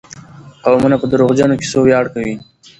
[0.63, 2.35] قومونه په دروغجنو کيسو وياړ کوي.